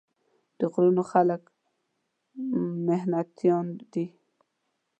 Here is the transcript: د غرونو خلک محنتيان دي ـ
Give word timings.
د 0.59 0.61
غرونو 0.73 1.03
خلک 1.11 1.41
محنتيان 2.87 3.65
دي 3.91 4.05
ـ 4.11 4.15